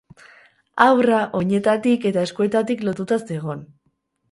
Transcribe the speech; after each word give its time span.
Haurra, 0.85 1.19
oinetatik 1.41 2.09
eta 2.13 2.25
eskuetatik 2.31 2.83
lotuta 2.91 3.21
zegon. 3.31 3.65